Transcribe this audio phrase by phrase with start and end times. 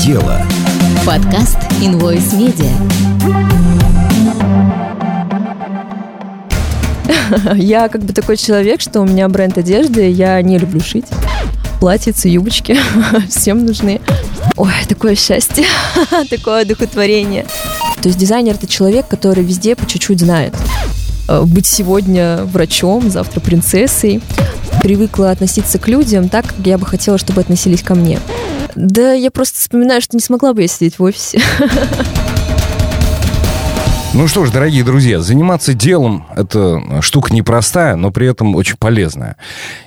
[0.00, 0.40] дело.
[1.04, 2.70] Подкаст Invoice Media.
[7.54, 11.04] Я как бы такой человек, что у меня бренд одежды, я не люблю шить.
[11.80, 12.78] Платьицы, юбочки
[13.28, 14.00] всем нужны.
[14.56, 15.66] Ой, такое счастье,
[16.30, 17.44] такое одухотворение.
[18.00, 20.54] То есть дизайнер— это человек, который везде по чуть-чуть знает.
[21.28, 24.22] Э, Быть сегодня врачом, завтра принцессой.
[24.82, 28.18] Привыкла относиться к людям так, как я бы хотела, чтобы относились ко мне.
[28.74, 31.40] Да я просто вспоминаю, что не смогла бы я сидеть в офисе.
[34.12, 39.36] Ну что ж, дорогие друзья, заниматься делом– это штука непростая, но при этом очень полезная.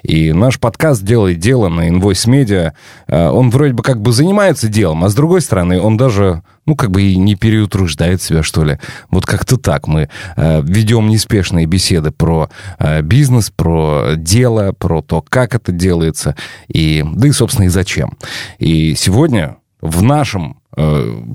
[0.01, 2.71] И наш подкаст «Делай дело» на Invoice Media,
[3.07, 6.77] э, он вроде бы как бы занимается делом, а с другой стороны, он даже, ну,
[6.77, 8.79] как бы и не переутруждает себя, что ли.
[9.09, 15.21] Вот как-то так мы э, ведем неспешные беседы про э, бизнес, про дело, про то,
[15.21, 16.37] как это делается,
[16.69, 18.17] и, да и, собственно, и зачем.
[18.57, 20.62] И сегодня в нашем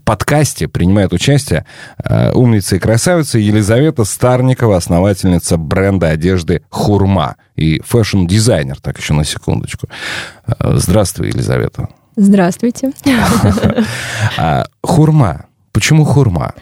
[0.04, 1.64] подкасте принимает участие
[2.02, 9.24] э, умница и красавица Елизавета Старникова, основательница бренда одежды «Хурма» и fashion-дизайнер, так еще на
[9.24, 9.88] секундочку.
[10.46, 11.88] Э, Здравствуй, Елизавета.
[12.16, 12.92] Здравствуйте.
[14.36, 15.46] А, Хурма.
[15.72, 16.54] Почему хурма?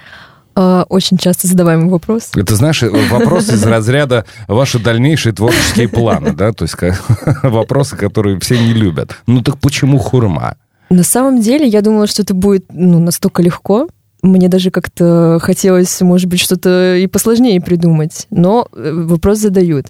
[0.55, 2.31] Э, Очень часто задаваемый вопрос.
[2.37, 6.53] Это, знаешь, вопрос из разряда ваши дальнейшие творческие планы, да?
[6.53, 6.77] То есть
[7.43, 9.17] вопросы, которые все не любят.
[9.27, 10.57] Ну так почему хурма?
[10.91, 13.89] На самом деле, я думала, что это будет ну, настолько легко.
[14.23, 18.27] Мне даже как-то хотелось, может быть, что-то и посложнее придумать.
[18.31, 19.87] Но э, вопрос задают.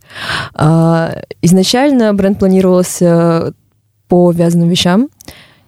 [0.55, 3.55] А, Изначально бренд планировался
[4.09, 5.09] по вязаным вещам,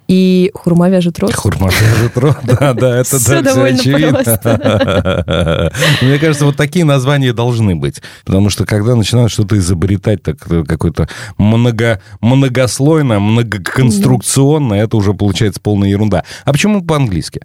[0.08, 1.34] и хурма вяжет рост.
[1.34, 5.70] Хурма вяжет рот, да, да, это всё довольно очевидно.
[6.02, 8.00] Мне кажется, вот такие названия должны быть.
[8.24, 15.60] Потому что когда начинают что-то изобретать, так э, какое-то много, многослойное, многоконструкционное, это уже получается
[15.60, 16.24] полная ерунда.
[16.44, 17.42] А почему по-английски?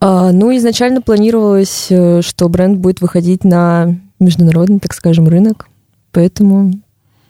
[0.00, 5.68] А, Ну, изначально планировалось, э, что бренд будет выходить на международный, так скажем, рынок.
[6.12, 6.72] Поэтому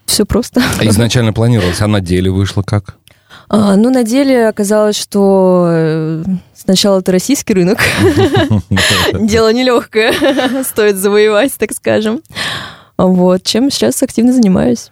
[0.05, 0.63] все просто.
[0.79, 2.97] А Изначально планировалось, а на деле вышло как?
[3.49, 6.25] А, ну, на деле оказалось, что э,
[6.55, 7.79] сначала это российский рынок.
[9.13, 12.21] Дело нелегкое, стоит завоевать, так скажем.
[12.97, 14.91] Вот, чем сейчас активно занимаюсь.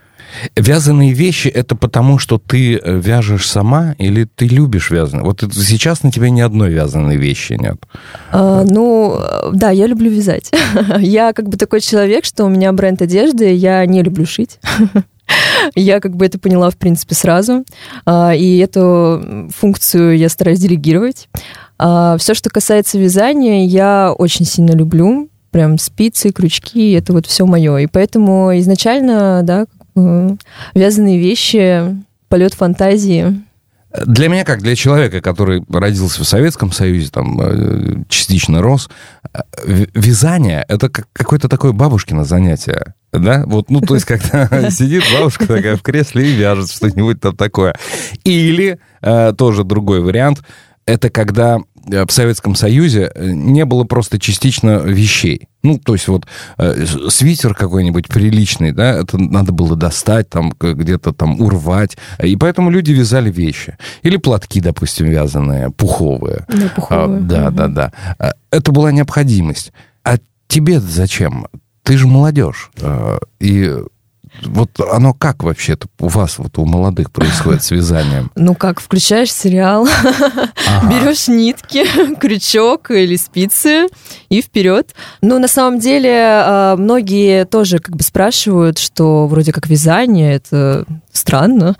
[0.56, 5.24] Вязаные вещи это потому, что ты э, вяжешь сама или ты любишь вязаные?
[5.24, 7.76] Вот сейчас на тебе ни одной вязаной вещи нет.
[8.30, 10.50] А, ну, э, да, я люблю вязать.
[10.98, 14.58] Я как бы такой человек, что у меня бренд одежды, я не люблю шить.
[15.74, 17.64] Я как бы это поняла, в принципе, сразу.
[18.06, 21.28] А, И эту функцию я стараюсь делегировать.
[21.78, 25.28] Все, что касается вязания, я очень сильно люблю.
[25.52, 27.76] Прям спицы, крючки, это вот все мое.
[27.78, 29.66] И поэтому изначально, да,
[30.74, 31.96] вязаные вещи,
[32.28, 33.40] полет фантазии.
[33.90, 38.90] Для меня, как для человека, который родился в Советском Союзе, там э, частично рос,
[39.32, 39.40] э,
[39.94, 42.94] вязание это как какое-то такое бабушкино занятие.
[43.12, 47.34] Да, вот, ну, то есть, когда сидит бабушка такая в кресле и вяжет что-нибудь там
[47.34, 47.74] такое.
[48.24, 50.42] Или, э, тоже другой вариант,
[50.84, 55.48] это когда в Советском Союзе э, не было просто частично вещей.
[55.62, 56.26] Ну, то есть вот
[56.58, 61.96] э, свитер какой-нибудь приличный, да, это надо было достать, там где-то там урвать.
[62.22, 63.76] И поэтому люди вязали вещи.
[64.02, 66.44] Или платки, допустим, вязаные, пуховые.
[66.48, 67.20] Да, А, пуховые.
[67.22, 67.56] да, Мгм.
[67.56, 67.92] да, да.
[68.18, 69.72] А, Это была необходимость.
[70.04, 70.16] А
[70.46, 71.46] тебе зачем?
[71.82, 72.70] Ты же молодежь.
[72.80, 73.74] А, И
[74.42, 78.30] вот оно как вообще-то у вас, вот у молодых происходит с вязанием?
[78.40, 80.88] Ну как, включаешь сериал, Ага.
[80.90, 81.84] берешь нитки,
[82.20, 83.86] крючок или спицы
[84.28, 84.94] и вперед.
[85.20, 90.84] Ну, на самом деле, а, многие тоже как бы спрашивают, что вроде как вязание это
[91.18, 91.76] странно.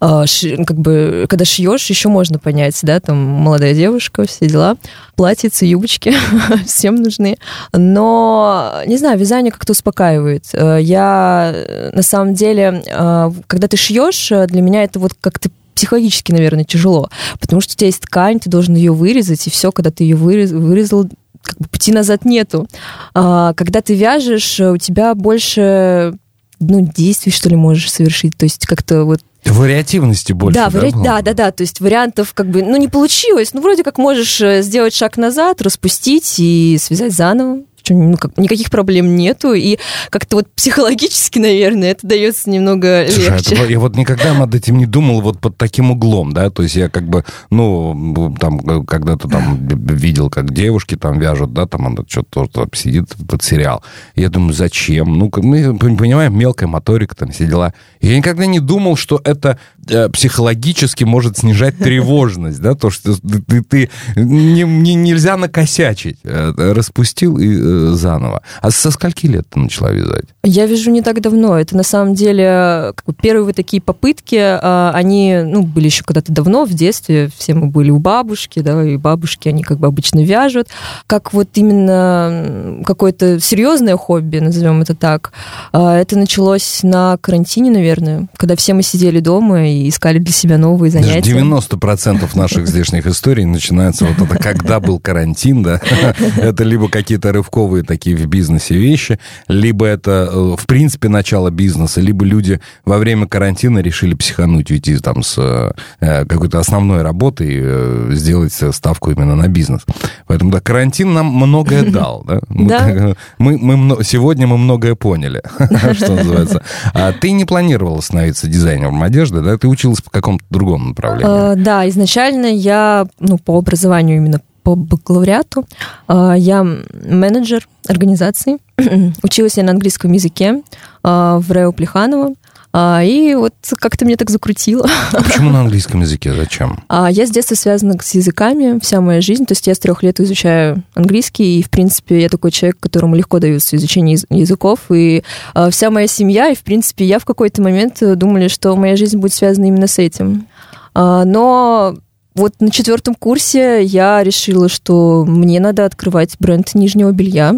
[0.00, 4.76] А, ши- Как бы, когда шьешь, еще можно понять, да, там молодая девушка, все дела.
[5.16, 6.14] Платьицы, юбочки
[6.66, 7.36] всем нужны.
[7.72, 10.44] Но, не знаю, вязание как-то успокаивает.
[10.52, 15.50] Э, Я, э, на самом деле, э, когда ты шьешь, для меня это вот как-то
[15.74, 19.72] психологически, наверное, тяжело, потому что у тебя есть ткань, ты должен ее вырезать, и все,
[19.72, 21.06] когда ты ее вырез- вырезал,
[21.42, 22.66] как бы пути назад нету.
[23.14, 26.14] А, когда ты вяжешь, у тебя больше
[26.60, 28.36] ну, действий, что ли, можешь совершить.
[28.36, 31.04] То есть как-то вот Вариативности больше, да, вари- было?
[31.04, 31.50] да, да, да.
[31.52, 33.54] То есть вариантов как бы, ну, не получилось.
[33.54, 37.60] Ну, вроде как можешь э, сделать шаг назад, распустить и связать заново.
[37.86, 39.78] Что ну, как, никаких проблем нету, и
[40.10, 43.54] как-то вот психологически, наверное, это дается немного Слушай, легче.
[43.54, 46.74] это- я вот никогда над этим не думал вот под таким углом, да, то есть
[46.76, 51.86] я как бы, ну, там, э, когда-то там видел, как девушки там вяжут, да, там
[51.86, 53.82] она что-то там сидит под сериал.
[54.14, 55.16] Я думаю, зачем?
[55.18, 57.72] Ну, мы понимаем, мелкая моторика, там все дела.
[58.00, 59.58] Я никогда не думал, что это
[59.88, 66.18] э, психологически может снижать тревожность, да, то, что ты, ты- ты- не- не- нельзя накосячить.
[66.24, 68.42] Э, Распустил и э, заново.
[68.60, 70.24] А со скольки лет ты начала вязать?
[70.42, 71.58] Я вяжу не так давно.
[71.58, 76.72] Это на самом деле первые такие попытки, а, они ну, были еще когда-то давно, в
[76.72, 77.30] детстве.
[77.36, 80.68] Все мы были у бабушки, да, и бабушки, они как бы обычно вяжут.
[81.06, 85.32] Как вот именно какое-то серьезное хобби, назовем это так,
[85.72, 90.58] а, это началось на карантине, наверное, когда все мы сидели дома и искали для себя
[90.58, 91.32] новые занятия.
[91.32, 95.80] 90% наших здешних историй начинается вот это, когда был карантин, да.
[96.36, 99.18] Это либо какие-то рывковые такие в бизнесе вещи,
[99.48, 104.96] либо это, э, в принципе, начало бизнеса, либо люди во время карантина решили психануть, уйти
[104.98, 109.82] там с э, какой-то основной работы и э, сделать ставку именно на бизнес.
[110.26, 112.40] Поэтому, да, карантин нам многое дал, да.
[113.38, 115.42] Мы, мы, сегодня мы многое поняли,
[115.94, 116.62] что называется.
[116.94, 119.56] А ты не планировала становиться дизайнером одежды, да?
[119.58, 121.56] Ты училась по какому-то другому направлению.
[121.56, 125.64] Да, изначально я, ну, по образованию именно по бакалавриату,
[126.08, 128.58] а, я менеджер организации.
[129.22, 130.60] Училась я на английском языке
[131.04, 132.34] а, в РЭО Плеханова.
[132.78, 134.86] И вот как-то меня так закрутило.
[135.12, 136.34] А почему на английском языке?
[136.34, 136.82] Зачем?
[136.88, 139.46] А Я с детства связана с языками, вся моя жизнь.
[139.46, 143.14] То есть я с трех лет изучаю английский, и, в принципе, я такой человек, которому
[143.16, 144.80] легко даются изучение яз- языков.
[144.90, 145.22] И
[145.70, 149.16] вся моя семья, и, в принципе, я в какой-то момент э, думали, что моя жизнь
[149.16, 150.46] будет связана именно с этим.
[150.94, 151.94] Но
[152.36, 157.54] вот на четвертом курсе я решила, что мне надо открывать бренд нижнего белья.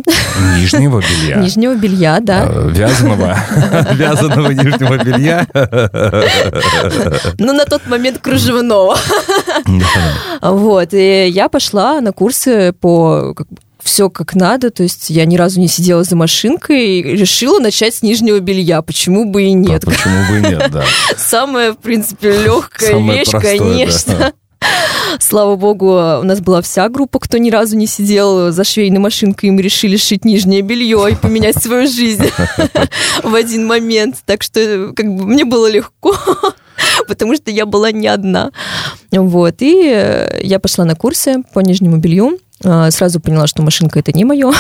[0.57, 1.37] Нижнего белья.
[1.43, 2.47] Нижнего белья, да.
[2.49, 3.37] Э, Вязаного.
[3.95, 5.47] Вязаного нижнего белья.
[7.39, 8.97] Ну, на тот момент кружевного.
[10.41, 13.35] Вот, и я пошла на курсы по
[13.83, 17.95] все как надо, то есть я ни разу не сидела за машинкой и решила начать
[17.95, 18.83] с нижнего белья.
[18.83, 19.83] Почему бы и нет?
[19.85, 20.85] Да, Почему бы и нет, да.
[21.17, 24.17] Самая, в принципе, легкая Самое вещь, простое, конечно.
[24.19, 24.33] да.
[25.21, 29.49] Слава богу, у нас была вся группа, кто ни разу не сидел за швейной машинкой,
[29.49, 32.31] и мы решили шить нижнее белье и поменять свою жизнь
[33.23, 34.17] в один момент.
[34.25, 36.15] Так что как бы мне было легко,
[37.09, 38.51] потому что я была не одна.
[39.11, 42.39] Вот, и э, я пошла на курсы по нижнему белью.
[42.65, 44.53] А, Сразу поняла, что машинка это не мое.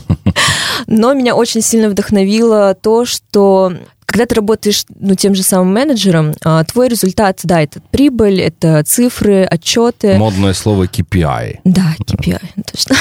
[0.86, 3.72] Но меня очень сильно вдохновило то, что
[4.10, 8.82] когда ты работаешь ну, тем же самым менеджером, а, твой результат, да, это прибыль, это
[8.82, 10.14] цифры, отчеты.
[10.14, 11.60] Модное слово KPI.
[11.62, 12.40] Да, KPI,
[12.72, 12.96] точно.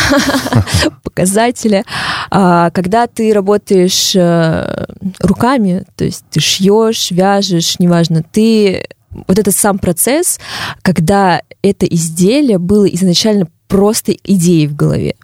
[1.03, 1.83] Показатели.
[2.29, 4.85] А, когда ты работаешь э,
[5.19, 8.85] руками, то есть ты шьешь, вяжешь, неважно, ты
[9.27, 10.39] вот этот сам процесс,
[10.83, 15.15] когда это изделие было изначально просто идеей в голове.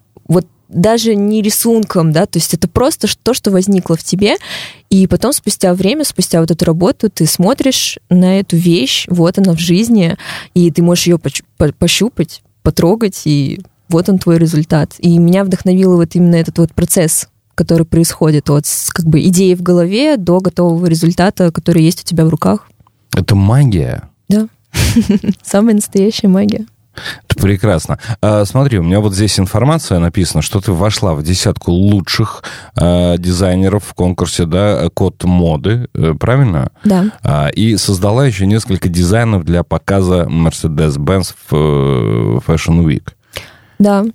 [0.68, 4.38] Даже не рисунком, да, то есть это просто то, что возникло в тебе,
[4.90, 9.54] и потом спустя время, спустя вот эту работу, ты смотришь на эту вещь, вот она
[9.54, 10.18] в жизни,
[10.54, 11.20] и ты можешь ее
[11.78, 14.96] пощупать, потрогать, и вот он твой результат.
[15.00, 19.62] И меня вдохновил вот именно этот вот процесс, который происходит от как бы идеи в
[19.62, 22.68] голове до готового результата, который есть у тебя в руках.
[23.14, 24.10] Это магия.
[24.28, 24.48] Да.
[25.44, 26.66] Самая настоящая магия.
[27.28, 28.00] Это прекрасно.
[28.22, 32.44] А, смотри, у меня вот здесь информация написана, что ты вошла в десятку лучших
[32.76, 36.72] а, дизайнеров в конкурсе, да, код моды, э, правильно?
[36.84, 37.06] Да.
[37.24, 43.08] А, и создала еще несколько дизайнов для показа Mercedes-Benz в э, Fashion Week.
[43.80, 44.06] Да.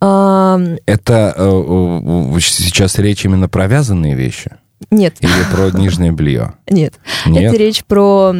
[0.00, 4.50] Это э, сейчас речь именно про вязаные вещи
[4.90, 6.54] нет, или про нижнее белье?
[6.68, 6.94] нет.
[7.26, 7.44] Нет?
[7.52, 8.34] Это речь про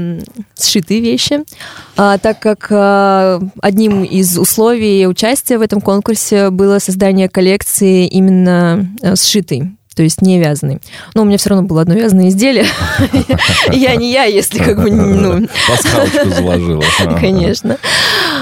[0.59, 1.41] сшитые вещи,
[1.97, 8.89] А, так как а, одним из условий участия в этом конкурсе было создание коллекции именно
[9.03, 9.73] а, сшитой.
[9.95, 10.79] То есть не вязаной.
[11.15, 12.65] Но у меня все равно было одно вязаное изделие.
[13.73, 16.83] Я не я, если как бы, ну, Пасхалочку заложила.
[17.21, 17.77] Конечно.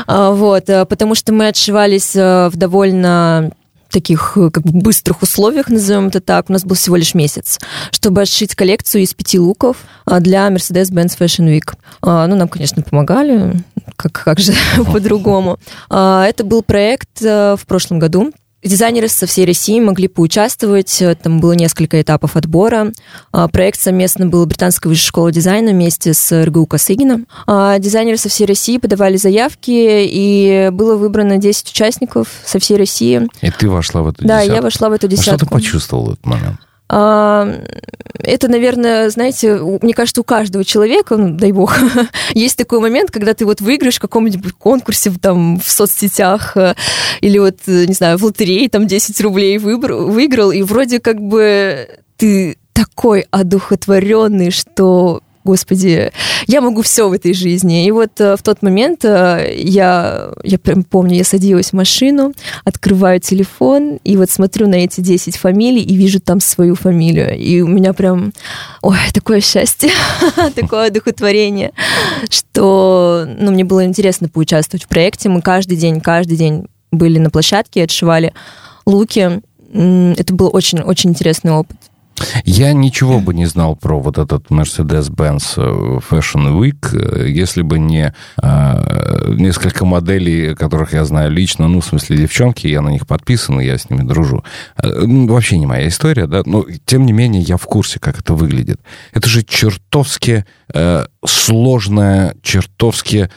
[0.07, 3.51] А, Вот, а, потому что мы отшивались а, в довольно
[3.91, 7.59] таких э, как бы быстрых условиях, назовем это так, у нас был всего лишь месяц,
[7.91, 11.75] чтобы отшить коллекцию из пяти луков а, для Mercedes-Benz Fashion Week.
[12.03, 13.63] А, Ну, нам, конечно, помогали,
[13.97, 14.53] как, как же
[14.93, 15.59] по-другому.
[15.89, 18.33] А, Это был проект э, в прошлом году,
[18.63, 21.03] Дизайнеры со всей России могли поучаствовать.
[21.23, 22.93] Там было несколько этапов отбора.
[23.33, 27.25] А, проект совместно был Британской высшей школы дизайна вместе с РГУ Косыгина.
[27.47, 33.27] А, дизайнеры со всей России подавали заявки, и было выбрано 10 участников со всей России.
[33.41, 34.57] И ты вошла в эту Да, десятку.
[34.57, 35.47] я вошла в эту А что десятку.
[35.47, 36.61] ты почувствовал в этот момент?
[36.93, 37.49] А,
[38.19, 41.79] Это, наверное, знаете, мне кажется, у каждого человека, ну, дай бог,
[42.35, 46.75] есть такой момент, когда ты вот выиграешь в каком-нибудь конкурсе там в соцсетях э,
[47.21, 51.21] или вот, э, не знаю, в лотерее там 10 рублей выбр- выиграл, и вроде как
[51.21, 56.13] бы ты такой одухотворенный, что Господи,
[56.47, 57.87] я могу все в этой жизни.
[57.87, 62.35] И вот э, в тот момент э, я, я прям помню, я садилась в машину,
[62.65, 67.39] открываю телефон, и вот смотрю на эти 10 фамилий и вижу там свою фамилию.
[67.39, 68.33] И у меня прям,
[68.83, 69.91] ой, такое счастье,
[70.55, 71.73] такое одухотворение,
[72.29, 75.31] что ну, мне было интересно поучаствовать в проекте.
[75.31, 78.35] Мы каждый день, каждый день были на площадке, отшивали
[78.85, 79.41] луки.
[79.73, 81.77] Это был очень-очень интересный опыт.
[82.45, 87.79] Я ничего бы не знал про вот этот Mercedes-Benz э, Fashion Week, э, если бы
[87.79, 88.13] не
[88.43, 93.61] э, несколько моделей, которых я знаю лично, ну, в смысле, девчонки, я на них подписан,
[93.61, 94.45] и я с ними дружу.
[94.83, 98.35] Ну, Вообще не моя история, да, но тем не менее я в курсе, как это
[98.35, 98.81] выглядит.
[99.13, 103.31] Это же чертовски э, сложное, чертовски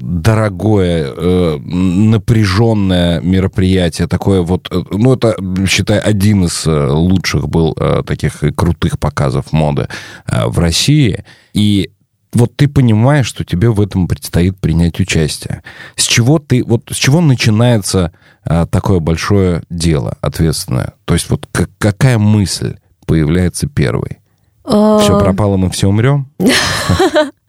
[0.00, 7.74] дорогое, э, напряженное мероприятие, такое вот, э, ну, это, считай, один из э, лучших был
[7.78, 9.88] э, таких крутых показов моды
[10.26, 11.90] э, в России, и
[12.32, 15.62] вот ты понимаешь, что тебе в этом предстоит принять участие.
[15.94, 18.10] С чего ты, вот с чего начинается
[18.44, 20.94] э, такое большое дело, ответственное?
[21.04, 22.74] То есть вот как- какая мысль
[23.06, 24.18] появляется первой?
[24.66, 26.26] Все пропало, мы все умрем?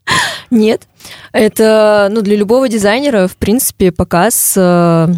[0.50, 0.86] Нет.
[1.32, 5.08] Это, ну, для любого дизайнера, в принципе, показ, э,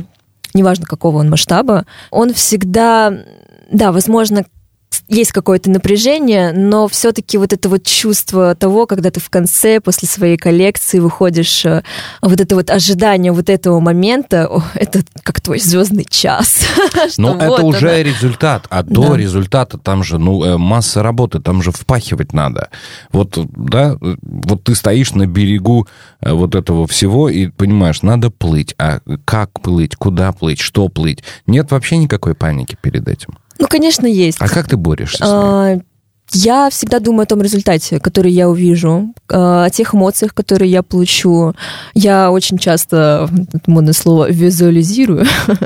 [0.54, 3.12] неважно какого он масштаба, он всегда,
[3.70, 4.44] да, возможно,
[5.08, 10.08] есть какое-то напряжение, но все-таки вот это вот чувство того, когда ты в конце, после
[10.08, 11.82] своей коллекции выходишь, э,
[12.22, 16.64] вот это вот ожидание вот этого момента, о, это как твой звездный час.
[17.16, 18.02] Ну, это вот уже она.
[18.02, 18.66] результат.
[18.70, 19.16] А до Да.
[19.16, 22.68] результата там же, ну, э, масса работы, там же впахивать надо.
[23.12, 25.86] Вот, да, вот ты стоишь на берегу
[26.20, 28.74] э, вот этого всего и понимаешь, надо плыть.
[28.78, 31.22] А как плыть, куда плыть, что плыть?
[31.46, 33.38] Нет вообще никакой паники перед этим.
[33.58, 34.38] Ну, конечно, есть.
[34.40, 35.28] А как ты борешься с ней?
[35.32, 35.78] А,
[36.32, 40.82] Я всегда думаю о том результате, который я увижу, а, о тех эмоциях, которые я
[40.82, 41.54] получу.
[41.94, 45.24] Я очень часто, это модное слово, визуализирую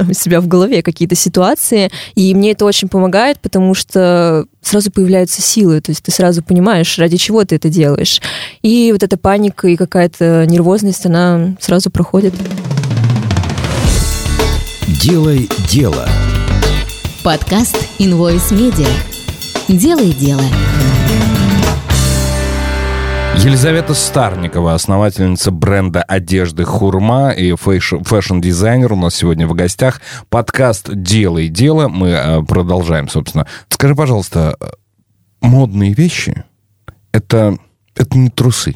[0.09, 5.43] у себя в голове какие-то ситуации, и мне это очень помогает, потому что сразу появляются
[5.43, 8.23] силы, то есть ты сразу понимаешь, ради чего ты это делаешь.
[8.63, 12.35] И вот эта паника и какая-то нервозность, она сразу проходит.
[14.87, 16.07] Делай дело.
[17.25, 18.89] Подкаст Invoice Media.
[19.69, 20.43] Делай дело.
[23.37, 30.01] Елизавета Старникова, основательница бренда одежды «Хурма» и fash- fashion-дизайнер у нас сегодня в гостях.
[30.31, 31.87] Подкаст «Делай дело».
[31.87, 33.47] Мы э, продолжаем, собственно.
[33.69, 34.67] Скажи, пожалуйста, э,
[35.43, 36.45] модные вещи—
[37.13, 37.57] это,
[37.95, 38.75] это не трусы.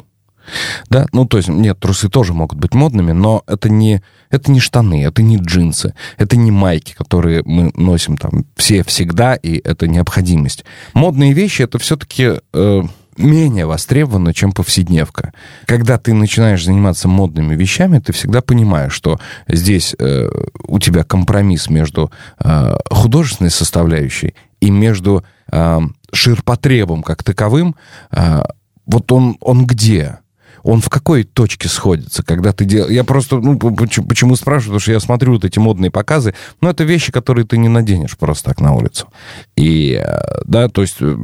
[0.89, 4.59] Да, ну то есть, нет, трусы тоже могут быть модными, но это не, это не
[4.59, 9.87] штаны, это не джинсы, это не майки, которые мы носим там все всегда, и это
[9.87, 10.65] необходимость.
[10.93, 12.83] Модные вещи это все-таки э,
[13.17, 15.33] менее востребовано, чем повседневка.
[15.65, 20.29] Когда ты начинаешь заниматься модными вещами, ты всегда понимаешь, что здесь э,
[20.63, 25.79] у тебя компромисс между э, художественной составляющей и между э,
[26.11, 27.75] ширпотребом как таковым.
[28.11, 28.43] Э,
[28.85, 30.19] вот он, он где?
[30.67, 32.91] Он в какой точке сходится, когда ты делаешь...
[32.91, 36.83] Я просто, ну, почему спрашиваю, потому что я смотрю вот эти модные показы, но это
[36.83, 39.07] вещи, которые ты не наденешь просто так на улицу.
[39.55, 41.15] И, э, да, то есть, э,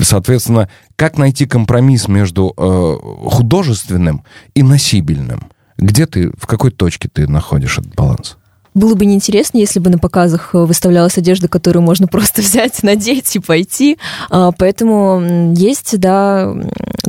[0.00, 5.42] соответственно, как найти компромисс между э, художественным и носибельным?
[5.76, 8.38] Где ты, в какой точке ты находишь этот баланс?
[8.76, 13.34] Было бы неинтересно, если бы на показах э, выставлялась одежда, которую можно просто взять, надеть
[13.34, 13.96] и пойти.
[14.28, 16.54] А, Поэтому есть, да,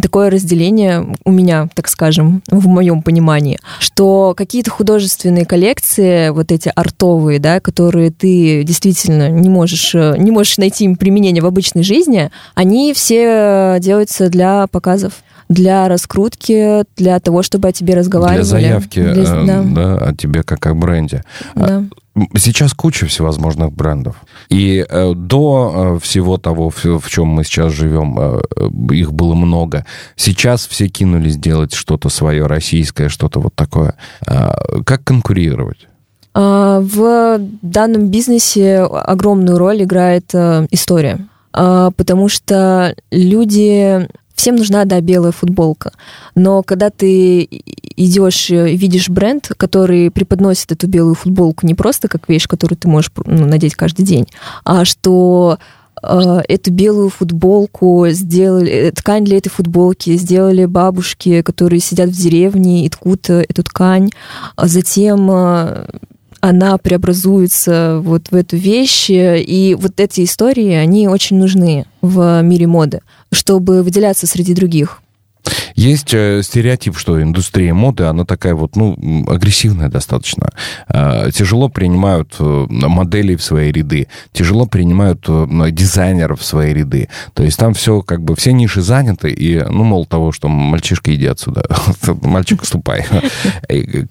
[0.02, 6.72] такое разделение у меня, так скажем, в моем понимании, что какие-то художественные коллекции, вот эти
[6.74, 11.84] артовые, да, которые ты действительно не можешь, э, не можешь найти им применение в обычной
[11.84, 15.16] жизни, они все делаются для показов
[15.50, 18.38] для раскрутки, для того, чтобы о тебе разговаривали.
[18.38, 21.24] Для заявки Для- э, да, да, о тебе как о бренде.
[21.56, 21.84] да.
[22.16, 24.16] М, Сейчас куча всевозможных брендов.
[24.50, 29.14] И э, до э, всего того, в, в чем мы сейчас живем, э, э, их
[29.14, 29.86] было много.
[30.16, 33.94] Сейчас все кинулись делать что-то свое российское, что-то вот такое.
[34.26, 35.88] А, как конкурировать?
[36.34, 41.20] А, В данном бизнесе огромную роль играет э, история,
[41.54, 45.94] А, потому что люди Всем нужна, да, белая футболка.
[46.36, 47.50] Но когда ты
[47.96, 52.88] идешь и видишь бренд, который преподносит эту белую футболку не просто как вещь, которую ты
[52.88, 54.28] можешь ну, надеть каждый день,
[54.64, 55.58] а что
[56.04, 62.22] э, эту белую футболку сделали, э, ткань для этой футболки сделали бабушки, которые сидят в
[62.22, 64.12] деревне и ткут э, эту ткань.
[64.56, 65.88] А затем э,
[66.42, 69.08] она преобразуется вот в эту вещь.
[69.10, 73.02] И вот эти истории, они очень нужны в мире моды,
[73.32, 75.02] чтобы выделяться среди других.
[75.76, 80.50] Есть э, стереотип, что индустрия моды, она такая вот, ну, агрессивная достаточно.
[80.90, 87.10] Э, тяжело принимают э, моделей в свои ряды, тяжело принимают э, дизайнеров в свои ряды.
[87.34, 91.14] То есть там все, как бы, все ниши заняты, и, ну, мол, того, что мальчишка,
[91.14, 91.64] иди отсюда,
[92.24, 93.06] мальчик, ступай.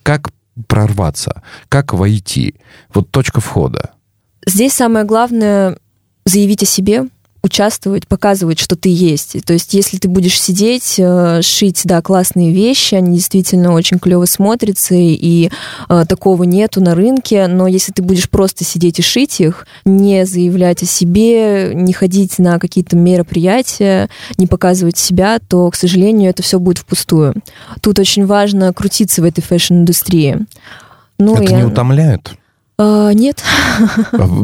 [0.02, 0.30] Как
[0.66, 1.42] прорваться?
[1.68, 2.56] Как войти?
[2.92, 3.90] Вот точка входа.
[4.46, 5.78] Здесь самое главное
[6.24, 7.04] заявить о себе,
[7.46, 9.36] участвовать, показывать, что ты есть.
[9.46, 14.26] То есть, если ты будешь сидеть, э, шить, да, классные вещи, они действительно очень клево
[14.26, 15.48] смотрятся, и
[15.88, 20.26] э, такого нету на рынке, но если ты будешь просто сидеть и шить их, не
[20.26, 26.42] заявлять о себе, не ходить на какие-то мероприятия, не показывать себя, то, к сожалению, это
[26.42, 27.34] все будет впустую.
[27.80, 30.46] Тут очень важно крутиться в этой fashion-индустрии.
[31.18, 32.32] Ну, Это я- не утомляет?
[32.78, 33.42] А, нет.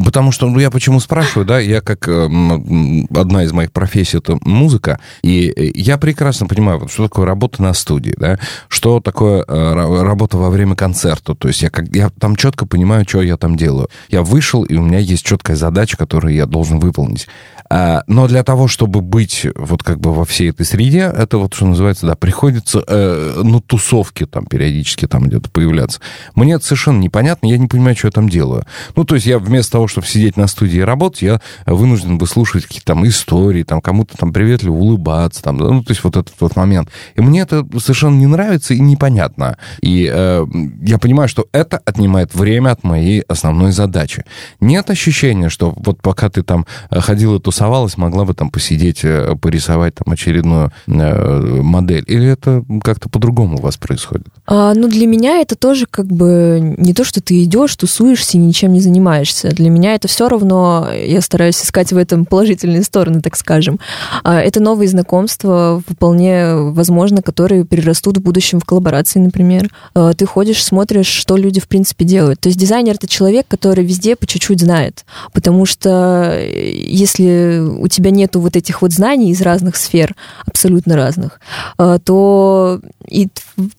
[0.05, 4.19] Потому что, ну, я почему спрашиваю, да, я как э, м, одна из моих профессий
[4.19, 9.01] это музыка, и э, я прекрасно понимаю, вот, что такое работа на студии, да, что
[9.01, 13.05] такое э, ра- работа во время концерта, то есть я, как, я там четко понимаю,
[13.07, 13.89] что я там делаю.
[14.09, 17.29] Я вышел, и у меня есть четкая задача, которую я должен выполнить.
[17.75, 21.55] А, но для того, чтобы быть вот как бы во всей этой среде, это вот,
[21.55, 25.99] что называется, да, приходится э, на тусовке там периодически там где-то появляться.
[26.35, 28.67] Мне это совершенно непонятно, я не понимаю, что я там делаю.
[28.95, 32.67] Ну, то есть я вместо того, чтобы сидеть на студии и работать, я вынужден выслушивать
[32.67, 36.57] какие-то там истории, там кому-то там приветливо улыбаться, там, ну, то есть вот этот вот
[36.57, 36.91] момент.
[37.15, 39.57] И мне это совершенно не нравится и непонятно.
[39.81, 40.45] И э,
[40.83, 44.27] я понимаю, что это отнимает время от моей основной задачи.
[44.61, 49.37] Нет ощущения, что вот пока ты там э, ходила, тусовалась, могла бы там посидеть, э,
[49.41, 52.05] порисовать там очередную э, модель?
[52.09, 54.27] Или это как-то по-другому у вас происходит?
[54.47, 58.41] А, ну, для меня это тоже как бы не то, что ты идешь, тусуешься и
[58.41, 59.51] ничем не занимаешься.
[59.51, 63.79] Для меня это все равно, я стараюсь искать в этом положительные стороны, так скажем.
[64.25, 69.69] А, это новые знакомства, вполне возможно, которые перерастут в будущем в коллаборации, например.
[69.95, 72.41] А, ты ходишь, смотришь, что люди в принципе делают.
[72.41, 75.05] То есть дизайнер— это человек, который везде по чуть-чуть знает.
[75.33, 80.15] Потому что э, если у тебя нету вот этих вот знаний из разных сфер,
[80.47, 81.41] абсолютно разных,
[81.79, 83.29] а, то и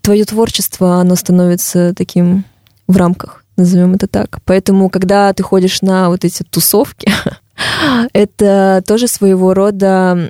[0.01, 2.45] твое творчество, оно становится таким
[2.87, 4.39] в рамках, назовем это так.
[4.45, 7.11] Поэтому, когда ты ходишь на вот эти тусовки,
[8.13, 10.29] это тоже своего рода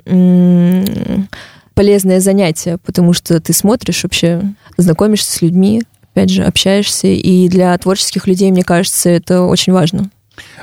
[1.74, 4.42] полезное занятие, потому что ты смотришь вообще,
[4.76, 10.10] знакомишься с людьми, опять же, общаешься, и для творческих людей, мне кажется, это очень важно.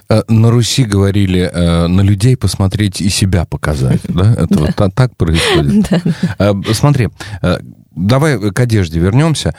[0.10, 4.34] Э, На Руси говорили, э, на людей посмотреть и себя показать, да?
[4.38, 5.90] Это вот та- так происходит.
[6.40, 7.10] Э, Смотри,
[7.96, 9.54] давай к одежде вернемся.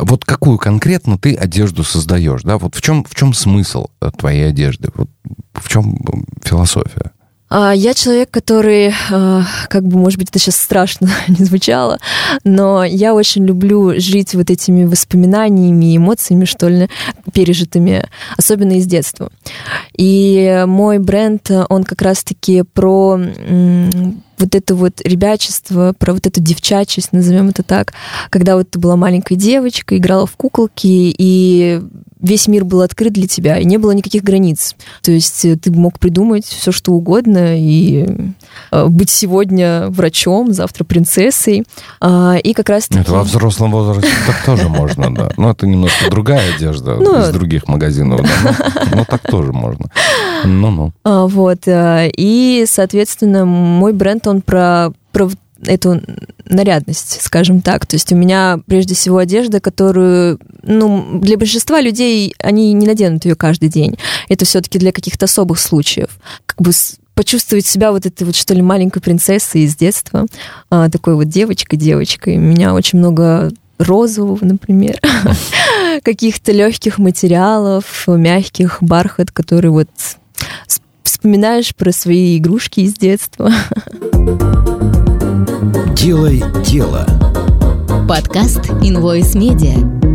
[0.00, 2.58] Вот какую конкретно ты одежду создаешь, да?
[2.58, 3.86] Вот в чем, в чем смысл
[4.18, 4.88] твоей одежды?
[4.94, 5.08] Вот
[5.54, 5.98] в чем
[6.44, 7.12] философия?
[7.48, 11.98] А, Я человек, который, а, как бы, может быть, это сейчас страшно не звучало,
[12.44, 16.88] но я очень люблю жить вот этими воспоминаниями, эмоциями, что ли,
[17.32, 18.04] пережитыми,
[18.36, 19.30] особенно из детства.
[19.96, 23.18] И мой бренд, он как раз-таки про
[24.38, 27.94] вот это вот ребячество, про вот эту девчачесть, назовем это так,
[28.30, 31.80] когда вот ты была маленькой девочкой, играла в куколки, и
[32.26, 34.74] весь мир был открыт для тебя, и не было никаких границ.
[35.02, 38.06] То есть э, ты мог придумать все, что угодно, и
[38.72, 41.64] э, быть сегодня врачом, завтра принцессой.
[42.00, 45.30] А, И как раз Это во взрослом возрасте так тоже можно, да.
[45.36, 48.56] Но это немножко другая одежда Ну, из других магазинов, да.
[48.90, 49.86] Но, но так тоже можно.
[50.44, 50.92] Ну-ну.
[51.04, 51.66] А, Вот.
[51.66, 55.28] э, И, соответственно, мой бренд, он про, про
[55.64, 56.00] эту
[56.44, 57.86] нарядность, скажем так.
[57.86, 63.24] То есть у меня прежде всего одежда, которую, ну, для большинства людей они не наденут
[63.24, 63.96] ее каждый день.
[64.28, 66.18] Это все-таки для каких-то особых случаев.
[66.44, 66.72] Как бы
[67.14, 70.26] почувствовать себя вот этой вот, что ли, маленькой принцессой из детства,
[70.68, 72.36] а, такой вот девочкой-девочкой.
[72.36, 75.00] У меня очень много розового, например,
[76.02, 79.88] каких-то легких материалов, мягких, бархат, который вот
[81.02, 83.50] вспоминаешь про свои игрушки из детства.
[85.94, 87.06] Делай дело.
[88.06, 90.05] Подкаст Invoice Media.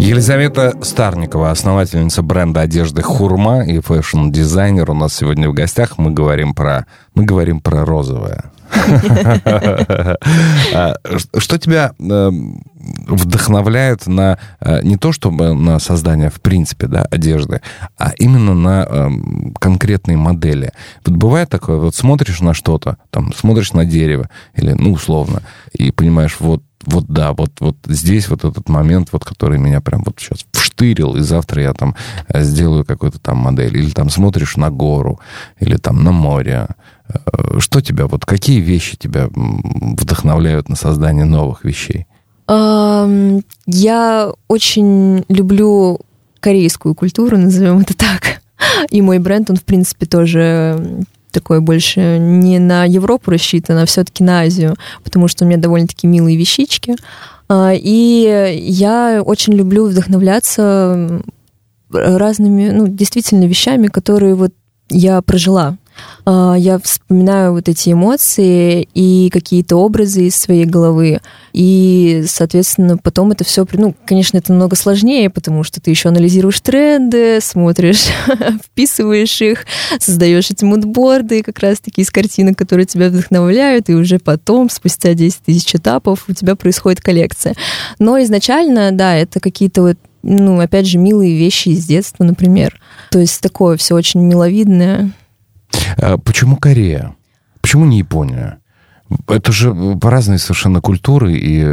[0.00, 5.98] Елизавета Старникова, основательница бренда одежды «Хурма» и fashion-дизайнер у нас сегодня в гостях.
[5.98, 8.50] Мы говорим про, мы говорим про розовое.
[10.72, 10.94] А,
[11.38, 12.30] что тебя э,
[13.08, 17.60] вдохновляет на э, не то чтобы на создание в принципе да, одежды,
[17.98, 20.72] а именно на эм, конкретные модели.
[21.04, 25.90] Вот бывает такое, вот смотришь на что-то, там смотришь на дерево или ну условно и
[25.90, 30.18] понимаешь вот вот да, вот, вот здесь вот этот момент, вот который меня прям вот
[30.18, 31.94] сейчас вштырил, и завтра я там
[32.28, 33.76] э, сделаю какую-то там модель.
[33.76, 35.20] Или там смотришь на гору,
[35.58, 36.68] или там на море.
[37.08, 42.06] Э, что тебя, вот какие вещи тебя вдохновляют на создание новых вещей?
[43.66, 46.00] Я очень люблю
[46.40, 48.40] корейскую культуру, назовем это так.
[48.90, 54.24] И мой бренд, он, в принципе, тоже такой больше не на Европу рассчитан, а все-таки
[54.24, 56.96] на Азию, потому что у меня довольно-таки милые вещички.
[57.48, 61.22] А, и я очень люблю вдохновляться
[61.90, 64.52] разными, ну, действительно вещами, которые вот
[64.90, 65.76] я прожила.
[66.24, 71.20] А, я вспоминаю вот эти эмоции и какие-то образы из своей головы.
[71.52, 76.60] И, соответственно, потом это все, ну, конечно, это намного сложнее, потому что ты еще анализируешь
[76.60, 78.06] тренды, смотришь,
[78.64, 79.66] вписываешь их,
[79.98, 85.38] создаешь эти мудборды как раз-таки из картинок, которые тебя вдохновляют, и уже потом, спустя 10
[85.42, 87.54] тысяч этапов, у тебя происходит коллекция.
[87.98, 92.78] Но изначально, да, это какие-то вот ну, опять же, милые вещи из детства, например.
[93.10, 95.12] То есть такое все очень миловидное.
[95.98, 97.14] А почему Корея?
[97.60, 98.58] Почему не Япония?
[99.26, 101.64] Это же разные совершенно культуры, и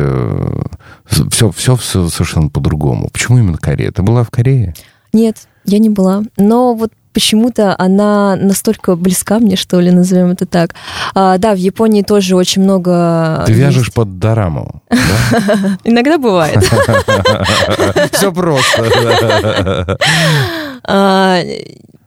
[1.05, 3.09] все, все, все совершенно по-другому.
[3.11, 3.91] Почему именно Корея?
[3.91, 4.73] Ты была в Корее?
[5.13, 6.23] Нет, я не была.
[6.37, 10.75] Но вот почему-то она настолько близка мне, что ли, назовем это так.
[11.15, 13.43] А, да, в Японии тоже очень много...
[13.47, 13.95] Ты вяжешь есть.
[13.95, 15.77] под дораму, да?
[15.83, 16.63] Иногда бывает.
[18.11, 19.97] Все просто.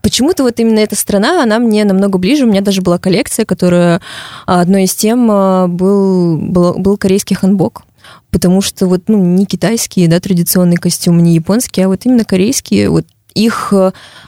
[0.00, 2.44] А, почему-то вот именно эта страна, она мне намного ближе.
[2.44, 4.00] У меня даже была коллекция, которая
[4.46, 7.82] одной из тем а, был, был, был корейский ханбок.
[8.30, 12.88] Потому что вот, ну, не китайские, да, традиционные костюмы, не японские, а вот именно корейские,
[12.88, 13.72] вот их,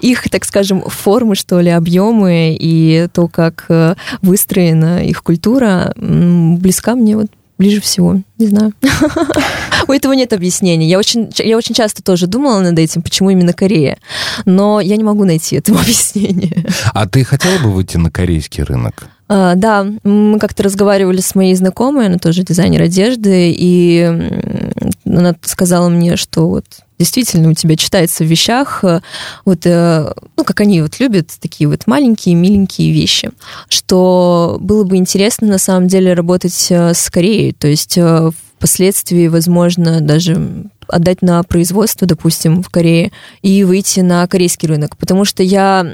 [0.00, 6.94] их, так скажем, формы, что ли, объемы и то, как э, выстроена их культура, близка
[6.94, 7.26] мне вот
[7.58, 8.20] ближе всего.
[8.38, 8.72] Не знаю.
[9.88, 10.88] У этого нет объяснения.
[10.88, 13.98] Я очень, я очень часто тоже думала над этим, почему именно Корея.
[14.44, 16.64] Но я не могу найти этому объяснения.
[16.92, 19.08] А ты хотела бы выйти на корейский рынок?
[19.28, 24.30] А, да, мы как-то разговаривали с моей знакомой, она тоже дизайнер одежды, и
[25.06, 26.66] она сказала мне, что вот
[27.02, 29.00] действительно у тебя читается в вещах, э,
[29.44, 33.30] вот, э, ну, как они вот любят, такие вот маленькие, миленькие вещи,
[33.68, 37.98] что было бы интересно на самом деле работать э, с Кореей, то есть
[38.56, 43.10] впоследствии, возможно, даже отдать на производство, допустим, в Корее,
[43.42, 44.96] и выйти на корейский рынок.
[44.96, 45.84] Потому что я,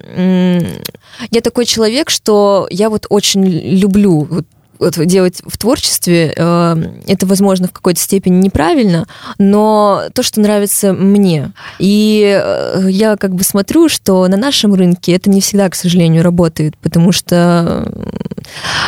[1.30, 4.44] я такой человек, что я вот очень люблю вот
[4.80, 9.06] делать в творчестве, э, это, возможно, в какой-то степени неправильно,
[9.38, 11.52] но то, что нравится мне.
[11.78, 16.22] И э, я как бы смотрю, что на нашем рынке это не всегда, к сожалению,
[16.22, 17.90] работает, потому что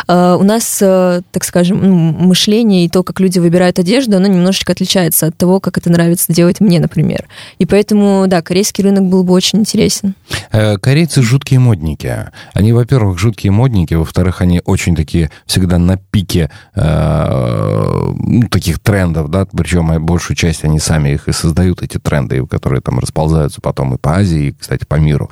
[0.09, 5.27] э, у нас, так скажем, мышление и то, как люди выбирают одежду, оно немножечко отличается
[5.27, 7.27] от того, как это нравится делать мне, например.
[7.59, 10.15] И поэтому, да, корейский рынок был бы очень интересен.
[10.51, 12.31] Корейцы жуткие модники.
[12.53, 19.31] Они, во-первых, жуткие модники, во-вторых, они очень такие всегда на пике э, ну, таких трендов,
[19.31, 23.95] да, причем большую часть они сами их и создают, эти тренды, которые там расползаются потом
[23.95, 25.31] и по Азии, и, кстати, по миру.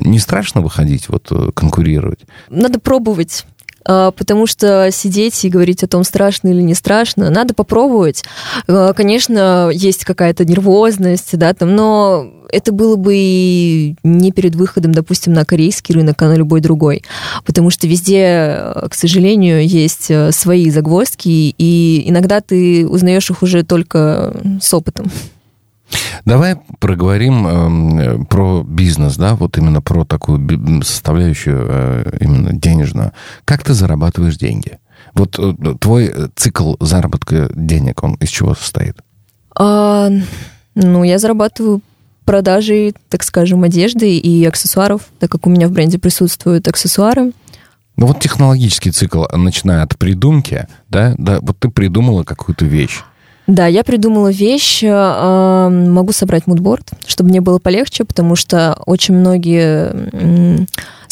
[0.00, 2.20] Не страшно выходить, вот, э, конкурировать?
[2.48, 3.44] Надо пробовать.
[3.84, 8.24] А, потому что сидеть и говорить о том, страшно или не страшно, надо попробовать.
[8.68, 14.92] А, конечно, есть какая-то нервозность, да, там, но это было бы и не перед выходом,
[14.92, 17.02] допустим, на корейский рынок, а на любой другой.
[17.44, 23.62] Потому что везде, к сожалению, есть э, свои загвоздки, и иногда ты узнаешь их уже
[23.62, 25.10] только с опытом.
[26.24, 33.12] Давай проговорим э, про бизнес, да, вот именно про такую составляющую э, именно денежную.
[33.44, 34.78] Как ты зарабатываешь деньги?
[35.14, 38.96] Вот э, твой цикл заработка денег, он из чего состоит?
[39.54, 40.10] А,
[40.74, 41.80] ну, я зарабатываю
[42.24, 47.32] продажей, так скажем, одежды и аксессуаров, так как у меня в бренде присутствуют аксессуары.
[47.96, 53.02] Ну вот технологический цикл, начиная от придумки, да, да, вот ты придумала какую-то вещь.
[53.52, 59.14] Да, я придумала вещь, э, могу собрать мудборд, чтобы мне было полегче, потому что очень
[59.14, 59.92] многие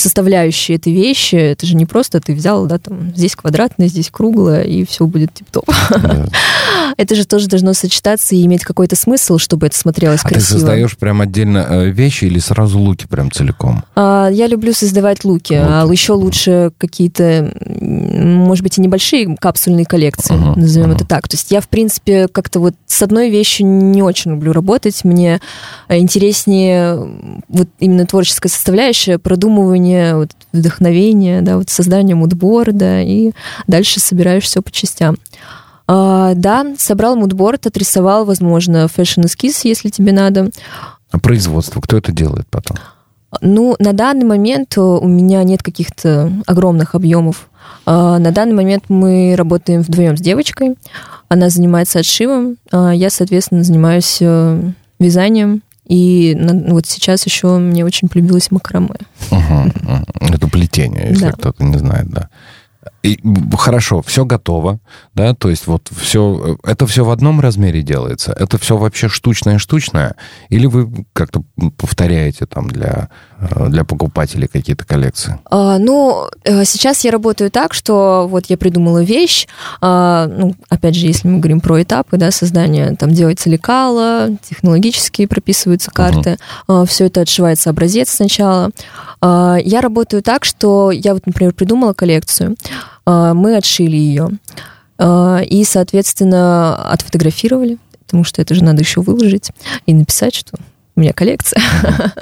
[0.01, 4.63] составляющие этой вещи, это же не просто ты взял, да, там, здесь квадратное, здесь круглое,
[4.63, 5.69] и все будет тип-топ.
[6.97, 10.59] это же тоже должно сочетаться и иметь какой-то смысл, чтобы это смотрелось А ты красиво.
[10.59, 13.85] создаешь прям отдельно э, вещи или сразу луки прям целиком?
[13.95, 20.35] А, Я люблю создавать луки, а еще лучше какие-то, может быть, и небольшие капсульные коллекции,
[20.35, 21.29] назовем это так.
[21.29, 25.05] То есть я, в принципе, как-то вот с одной вещью не очень люблю работать.
[25.05, 25.41] Мне
[25.89, 26.99] э, интереснее
[27.49, 33.33] вот именно творческая составляющая, продумывание, вот, вдохновение, да, вот создание мудборда, и
[33.67, 35.17] дальше собираешь все по частям.
[35.87, 40.51] А, да, собрал мудборд, отрисовал, возможно, fashion-эскиз, если тебе надо.
[41.11, 42.77] А производство, кто это делает потом?
[43.41, 47.49] Ну, на данный момент э, у меня нет каких-то огромных объемов.
[47.87, 50.77] А, На данный момент мы работаем вдвоем с девочкой.
[51.29, 54.63] Она занимается отшивом, а я, соответственно, занимаюсь э,
[54.99, 55.63] вязанием.
[55.91, 58.91] И на- вот сейчас еще мне очень полюбилось макраме.
[59.33, 59.73] Мгм.
[60.21, 61.33] Это плетение, если Да.
[61.33, 62.29] кто-то не знает, да.
[63.03, 63.19] И,
[63.59, 64.79] хорошо, все готово,
[65.15, 70.17] да, то есть вот все, это все в одном размере делается, это все вообще штучное-штучное,
[70.49, 71.43] или вы как-то
[71.77, 75.39] повторяете там для, э, для покупателей какие-то коллекции?
[75.51, 79.47] А, Ну, э, сейчас я работаю так, что вот я придумала вещь,
[79.81, 85.27] а, ну, опять же, если мы говорим про этапы, да, создания, там делается лекало, технологически
[85.27, 86.39] прописываются карты,
[86.87, 88.71] все это отшивается образец сначала.
[89.21, 92.80] А, Я работаю так, что я вот, например, придумала коллекцию, а,
[93.35, 94.31] мы отшили ее,
[95.03, 99.51] а, и, соответственно, отфотографировали, потому что это же надо еще выложить
[99.87, 100.59] и написать, что
[100.95, 101.63] у меня коллекция.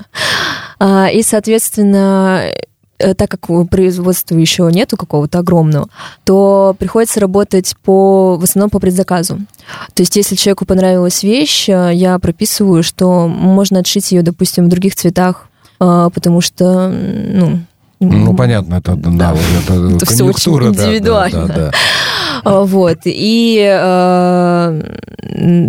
[0.80, 2.52] А, И, соответственно,
[3.00, 5.88] э, так как производства еще нету какого-то огромного,
[6.22, 9.40] то приходится работать по, в основном по предзаказу.
[9.94, 14.68] То есть, если человеку понравилась вещь, э, я прописываю, что можно отшить ее, допустим, в
[14.68, 15.48] других цветах,
[15.80, 17.58] э, потому что, ну,
[18.00, 19.32] Ну, понятно, это, да, Да.
[19.34, 21.46] вот это, Это всё очень конъюнктура, да, да, индивидуально.
[21.48, 21.72] да, да.
[22.44, 22.98] Вот.
[23.04, 24.82] И э,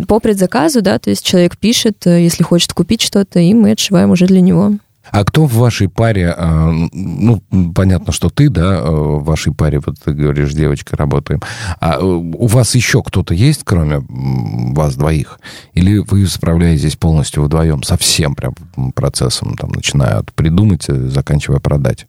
[0.08, 4.12] по предзаказу, да, то есть человек пишет, э, если хочет купить что-то, и мы отшиваем
[4.12, 4.74] уже для него.
[5.12, 7.42] А кто в вашей паре, э, ну,
[7.74, 11.42] понятно, что ты, да, э, в вашей паре, вот ты говоришь, с девочкой работаем,
[11.80, 15.40] а у вас еще кто-то есть, кроме вас двоих?
[15.74, 18.54] Или вы справляетесь полностью вдвоем, со всем прям
[18.94, 22.06] процессом, там, начиная от придумать, заканчивая продать?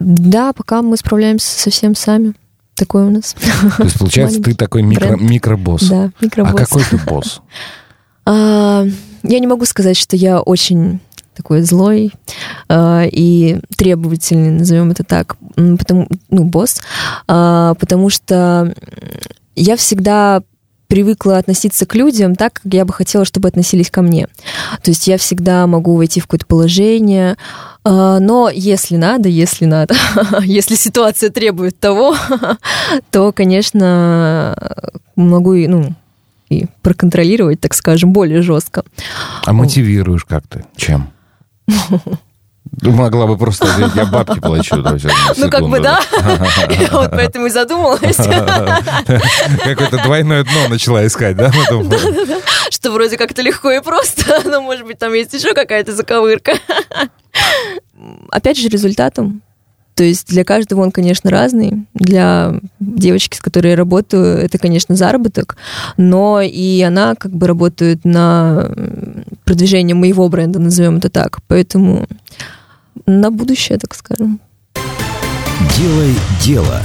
[0.00, 2.34] Да, пока мы справляемся совсем сами.
[2.74, 3.34] Такой у нас.
[3.76, 5.22] То есть, получается, ты такой микро, бренд.
[5.22, 5.82] микробосс.
[5.88, 6.54] Да, А микробосс.
[6.54, 7.40] какой ты босс?
[8.30, 8.84] А,
[9.22, 11.00] Я не могу сказать, что я очень
[11.34, 12.12] такой злой
[12.68, 16.82] а, и требовательный, назовем это так, потому, ну, босс,
[17.26, 18.74] а, потому что
[19.56, 20.42] я всегда
[20.88, 24.26] привыкла относиться к людям так, как я бы хотела, чтобы относились ко мне.
[24.82, 27.36] То есть я всегда могу войти в какое-то положение,
[27.84, 29.94] а, но если надо, если надо,
[30.42, 32.16] если ситуация требует того,
[33.10, 34.56] то, конечно,
[35.14, 35.94] могу и, ну,
[36.48, 38.84] и проконтролировать, так скажем, более жестко.
[39.44, 40.64] А мотивируешь как ты?
[40.76, 41.10] Чем?
[42.82, 44.82] Могла бы просто говорить, я бабки плачу.
[44.82, 44.98] да, на
[45.36, 46.00] Ну, как бы да.
[46.70, 48.16] Я вот поэтому и задумалась,
[49.64, 51.50] Какое-то двойное дно начала искать, да?
[51.50, 51.90] потом?
[52.70, 56.52] что вроде как-то легко и просто, но, может быть, там есть еще какая-то заковырка.
[58.30, 59.42] Опять же, результатом.
[59.94, 61.86] То есть для каждого он, конечно, разный.
[61.94, 65.56] Для девочки, с которой я работаю, это, конечно, заработок,
[65.96, 68.70] но и она как бы работает на
[69.44, 71.38] продвижение моего бренда, назовем это так.
[71.48, 72.06] Поэтому
[73.06, 74.40] на будущее, так скажем.
[75.76, 76.82] Делай дело.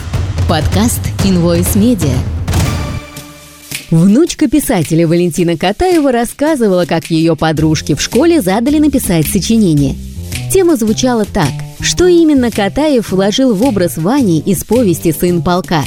[0.48, 2.16] Подкаст Invoice Media.
[3.92, 9.96] Внучка писателя Валентина Катаева рассказывала, как ее подружки в школе задали написать сочинение.
[10.52, 11.52] Тема звучала так.
[11.80, 15.84] Что именно Катаев вложил в образ Вани из повести «Сын полка»?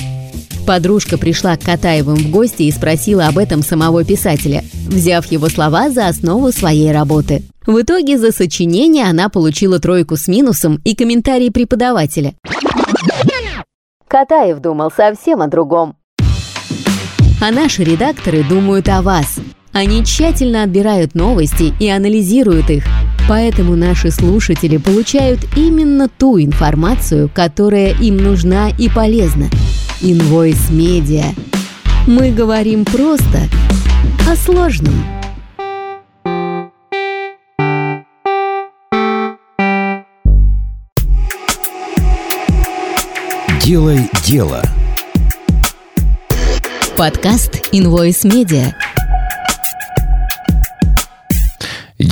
[0.66, 5.90] Подружка пришла к Катаевым в гости и спросила об этом самого писателя, взяв его слова
[5.90, 7.44] за основу своей работы.
[7.66, 12.34] В итоге за сочинение она получила тройку с минусом и комментарий преподавателя.
[14.08, 15.96] Катаев думал совсем о другом.
[17.40, 19.36] А наши редакторы думают о вас.
[19.72, 22.84] Они тщательно отбирают новости и анализируют их.
[23.28, 29.48] Поэтому наши слушатели получают именно ту информацию, которая им нужна и полезна.
[30.02, 31.24] Invoice Media.
[32.06, 33.48] Мы говорим просто
[34.28, 34.94] о сложном.
[43.64, 44.62] Делай дело.
[46.98, 48.74] Подкаст Invoice Media.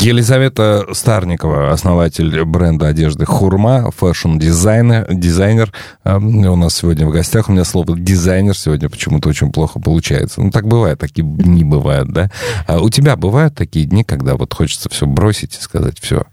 [0.05, 5.07] Елизавета Старникова, основатель бренда одежды «Хурма», fashion-дизайнер.
[5.11, 5.73] Дизайнер.
[6.05, 7.49] Э, у нас сегодня в гостях.
[7.49, 10.43] У меня слово «дизайнер» сегодня почему-то очень плохо получается.
[10.43, 12.31] Ну, так бывает, такие дни бывают, да?
[12.67, 16.25] А у тебя бывают такие дни, когда вот хочется все бросить и сказать, все,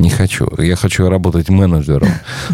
[0.00, 0.48] не хочу.
[0.58, 2.08] Я хочу работать менеджером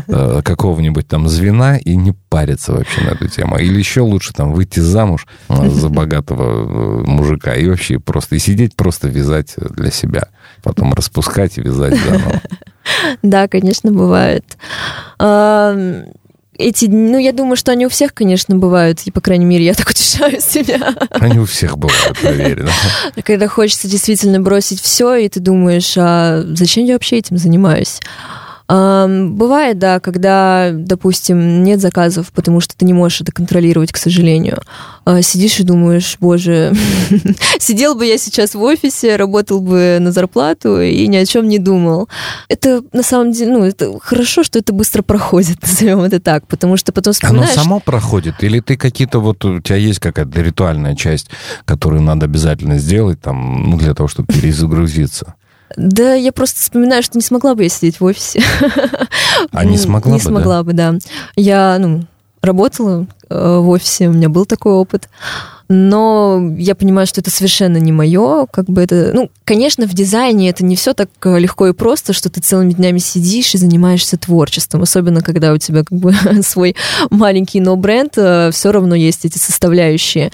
[0.07, 3.57] э, какого-нибудь там звена и не париться вообще на эту тему.
[3.57, 8.39] Или еще лучше там выйти замуж э, за богатого э, мужика и вообще просто и
[8.39, 10.29] сидеть просто вязать для себя.
[10.63, 12.43] Потом распускать и вязать заново.
[13.23, 14.57] Да, конечно, бывает
[16.59, 19.75] эти, ну, я думаю, что они у всех, конечно, бывают, и, по крайней мере, я
[19.75, 20.95] так утешаю себя.
[21.11, 23.23] Они у всех бывают, поверь, да?
[23.23, 28.01] Когда хочется действительно бросить все, и ты думаешь, а зачем я вообще этим занимаюсь?
[28.69, 34.61] Бывает, да, когда, допустим, нет заказов, потому что ты не можешь это контролировать, к сожалению.
[35.07, 36.75] А, сидишь и думаешь, боже,
[37.59, 41.59] сидел бы я сейчас в офисе, работал бы на зарплату и ни о чем не
[41.59, 42.11] думал.
[42.51, 46.77] Это на самом деле, ну, это хорошо, что это быстро проходит, назовем это так, потому
[46.77, 47.55] что потом вспоминаешь...
[47.55, 48.45] Оно само проходит?
[48.45, 51.31] Или ты какие-то вот, у тебя есть какая-то ритуальная часть,
[51.65, 55.37] которую надо обязательно сделать там, ну, для того, чтобы перезагрузиться?
[55.79, 58.43] Да, я просто вспоминаю, что не смогла бы я сидеть в офисе.
[59.53, 60.63] А не смогла не бы, смогла да?
[60.65, 60.95] бы, да.
[61.37, 62.05] Я, ну,
[62.43, 65.09] работала э, в офисе, у меня был такой опыт.
[65.69, 70.49] Но я понимаю, что это совершенно не мое, как бы это, ну, конечно, в дизайне
[70.49, 74.17] это не все так э, легко и просто, что ты целыми днями сидишь и занимаешься
[74.17, 76.13] творчеством, особенно когда у тебя как бы
[76.43, 76.75] свой
[77.11, 80.33] маленький но-бренд, э, все равно есть эти составляющие.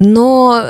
[0.00, 0.64] Но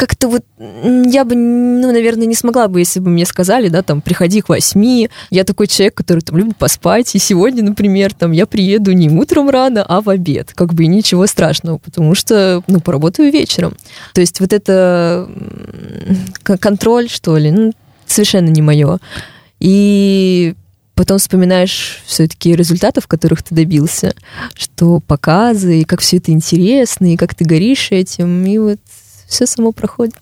[0.00, 4.00] как-то вот я бы, ну, наверное, не смогла бы, если бы мне сказали, да, там,
[4.00, 5.10] приходи к восьми.
[5.28, 7.14] Я такой человек, который там любит поспать.
[7.14, 10.52] И сегодня, например, там, я приеду не утром рано, а в обед.
[10.54, 13.76] Как бы ничего страшного, потому что, ну, поработаю вечером.
[14.14, 15.28] То есть вот это
[16.44, 17.74] контроль, что ли, ну,
[18.06, 19.00] совершенно не мое.
[19.58, 20.54] И
[20.94, 24.14] потом вспоминаешь все-таки результатов, которых ты добился,
[24.54, 28.78] что показы, и как все это интересно, и как ты горишь этим, и вот
[29.30, 30.16] все само проходит.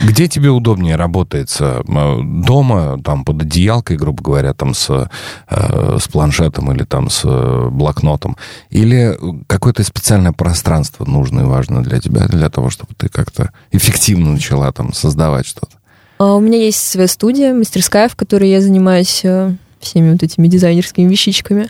[0.00, 1.82] Где тебе удобнее работается?
[1.86, 5.08] Дома, там, под одеялкой, грубо говоря, там, с,
[5.48, 8.36] э, с планшетом или там с э, блокнотом?
[8.68, 14.32] Или какое-то специальное пространство нужно и важно для тебя, для того, чтобы ты как-то эффективно
[14.32, 15.78] начала там создавать что-то?
[16.18, 20.46] А у меня есть своя студия, мастерская, в которой я занимаюсь э, всеми вот этими
[20.48, 21.68] дизайнерскими вещичками.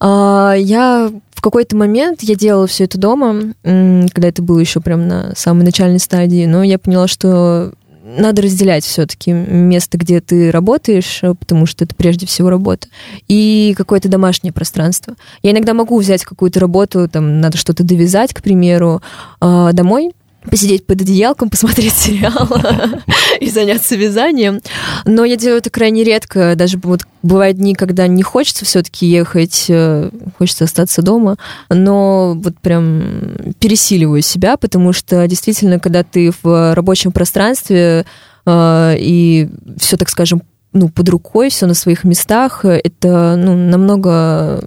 [0.00, 5.06] А, я в какой-то момент я делала все это дома, когда это было еще прям
[5.08, 7.72] на самой начальной стадии, но я поняла, что
[8.04, 12.88] надо разделять все-таки место, где ты работаешь, потому что это прежде всего работа,
[13.28, 15.14] и какое-то домашнее пространство.
[15.42, 19.02] Я иногда могу взять какую-то работу, там надо что-то довязать, к примеру,
[19.40, 20.12] а, домой,
[20.50, 22.48] посидеть под одеялком, посмотреть сериал
[23.40, 24.60] и заняться вязанием.
[25.04, 26.54] Но я делаю это крайне редко.
[26.56, 31.36] Даже вот бывают дни, когда не хочется все-таки ехать, э, хочется остаться дома.
[31.70, 38.04] Но вот прям пересиливаю себя, потому что действительно, когда ты в рабочем пространстве
[38.46, 40.42] э, и все, так скажем,
[40.74, 44.62] ну, под рукой, все на своих местах, это ну, намного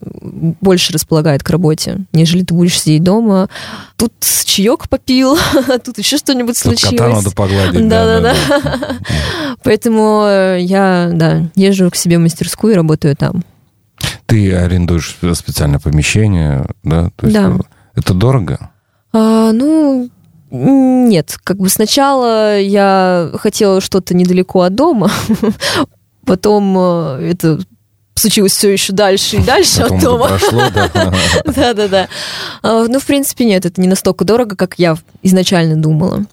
[0.62, 3.50] больше располагает к работе, нежели ты будешь сидеть дома.
[3.98, 4.14] Тут
[4.46, 5.38] чаек попил,
[5.84, 6.98] тут еще что-нибудь случилось.
[6.98, 7.88] Кота надо погладить.
[7.88, 8.98] Да, да, да.
[9.64, 10.26] Поэтому
[10.58, 13.44] я, да, езжу к себе в мастерскую и работаю там.
[14.26, 17.12] Ты арендуешь специальное помещение, да?
[17.18, 17.54] То есть да.
[17.96, 18.72] Это дорого?
[19.12, 20.10] А, ну,
[20.50, 25.12] нет, как бы сначала я хотела что-то недалеко от дома,
[26.28, 27.60] потом э, это
[28.14, 30.28] случилось все еще дальше и дальше Потом от дома.
[30.28, 31.14] прошло, да.
[31.46, 32.08] Да-да-да.
[32.62, 36.26] А, ну, в принципе, нет, это не настолько дорого, как я изначально думала.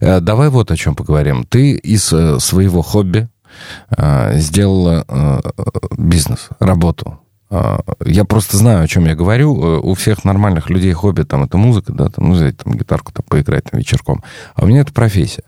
[0.00, 1.44] Э, давай вот о чем поговорим.
[1.48, 3.28] Ты из э, своего хобби
[4.32, 5.04] сделала
[5.96, 7.20] бизнес, работу.
[8.04, 9.52] Я просто знаю, о чем я говорю.
[9.80, 13.24] У всех нормальных людей хобби там это музыка, да, там, ну, взять там гитарку, там,
[13.28, 14.24] поиграть там вечерком.
[14.56, 15.44] А у меня это профессия,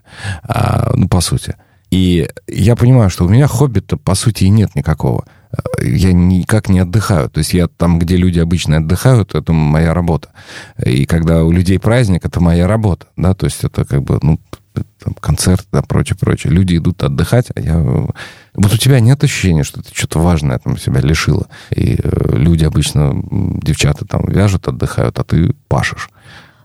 [0.94, 1.56] ну, по сути.
[1.90, 5.24] И я понимаю, что у меня хобби-то, по сути, и нет никакого.
[5.80, 7.30] Я никак не отдыхаю.
[7.30, 10.30] То есть я там, где люди обычно отдыхают, это моя работа.
[10.84, 13.06] И когда у людей праздник, это моя работа.
[13.16, 13.34] Да?
[13.34, 14.40] То есть это как бы, ну,
[15.02, 16.52] там, концерт, да, прочее, прочее.
[16.52, 17.78] Люди идут отдыхать, а я...
[17.78, 21.46] Вот у тебя нет ощущения, что ты что-то важное там себя лишила.
[21.70, 23.12] И э, люди обычно,
[23.62, 26.10] девчата там вяжут, отдыхают, а ты пашешь.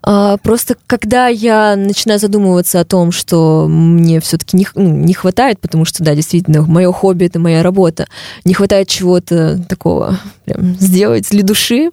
[0.03, 5.59] А, просто когда я начинаю задумываться о том, что мне все-таки не, ну, не хватает,
[5.59, 8.07] потому что, да, действительно, мое хобби это моя работа,
[8.43, 11.91] не хватает чего-то такого прям сделать для души,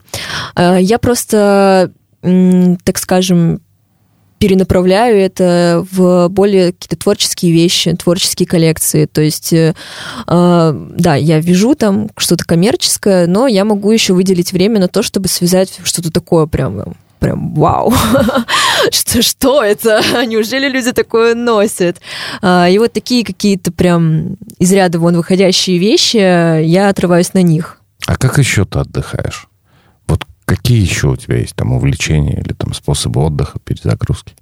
[0.54, 1.92] а, я просто,
[2.22, 3.60] так скажем,
[4.38, 9.06] перенаправляю это в более какие-то творческие вещи, творческие коллекции.
[9.06, 9.74] То есть, э,
[10.28, 15.02] э, да, я вяжу там что-то коммерческое, но я могу еще выделить время на то,
[15.02, 17.92] чтобы связать что-то такое прям прям вау,
[18.90, 20.00] что, что это?
[20.26, 22.00] Неужели люди такое носят?
[22.42, 27.80] А, и вот такие какие-то прям из ряда вон выходящие вещи, я отрываюсь на них.
[28.06, 29.48] А как еще ты отдыхаешь?
[30.06, 34.34] Вот какие еще у тебя есть там увлечения или там способы отдыха, перезагрузки?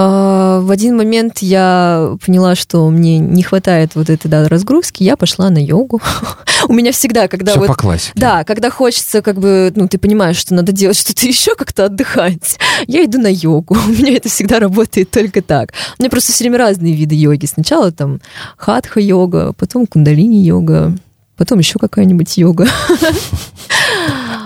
[0.00, 5.16] А, в один момент я поняла, что мне не хватает вот этой да, разгрузки, я
[5.16, 6.00] пошла на йогу.
[6.68, 7.66] У меня всегда, когда Все вот...
[7.66, 8.12] по классике.
[8.14, 12.60] Да, когда хочется, как бы, ну, ты понимаешь, что надо делать что-то еще, как-то отдыхать,
[12.86, 13.76] я иду на йогу.
[13.88, 15.72] У меня это всегда работает только так.
[15.98, 17.46] У меня просто все время разные виды йоги.
[17.46, 18.20] Сначала там
[18.56, 20.96] хатха-йога, потом кундалини-йога,
[21.36, 22.68] потом еще какая-нибудь йога.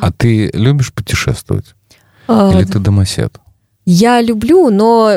[0.01, 1.75] А ты любишь путешествовать?
[2.27, 3.37] А, Или ты домосед?
[3.85, 5.11] Я люблю, но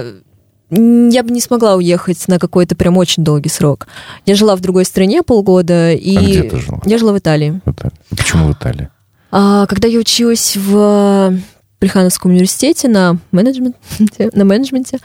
[0.71, 3.87] я бы не смогла уехать на какой-то прям очень долгий срок.
[4.25, 6.81] Я жила в другой стране полгода, и А где ты жила?
[6.85, 7.61] я жила в Италии.
[7.65, 7.93] В Италии.
[8.09, 8.89] Почему в Италии?
[9.31, 11.37] А, когда я училась в
[11.79, 13.77] Плехановском университете на менеджменте,
[14.33, 14.99] на менеджменте,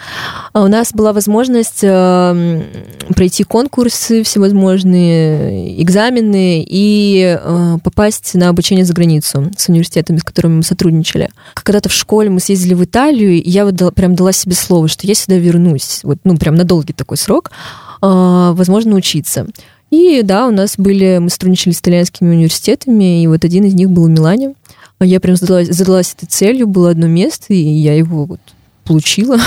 [0.53, 2.63] а у нас была возможность э,
[3.15, 10.57] пройти конкурсы всевозможные, экзамены и э, попасть на обучение за границу с университетами, с которыми
[10.57, 11.31] мы сотрудничали.
[11.55, 14.89] Когда-то в школе мы съездили в Италию, и я вот дала- прям дала себе слово,
[14.89, 17.51] что я сюда вернусь, вот, ну, прям на долгий такой срок,
[18.01, 19.47] э, возможно, учиться.
[19.91, 23.91] И да, у нас были, мы сотрудничали с итальянскими университетами, и вот один из них
[23.91, 24.55] был в Милане.
[25.03, 28.41] Я прям задалась, задалась этой целью, было одно место, и я его вот
[28.85, 29.39] получила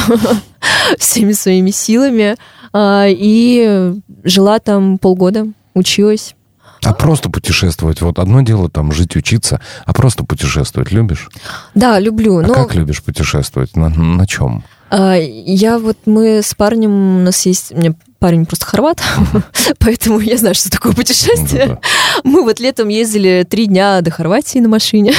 [0.97, 2.35] всеми своими силами.
[2.71, 3.93] А, И
[4.23, 6.35] жила там полгода, училась.
[6.83, 8.01] А просто путешествовать.
[8.01, 11.29] Вот одно дело там жить, учиться, а просто путешествовать любишь?
[11.75, 12.39] Да, люблю.
[12.39, 13.75] А но как любишь путешествовать?
[13.75, 14.63] На, на чем?
[14.89, 19.01] а, я вот, мы с парнем, у нас есть, у меня парень просто хорват,
[19.79, 21.79] поэтому я знаю, что такое путешествие.
[22.23, 25.13] Мы вот летом ездили три дня до Хорватии на машине.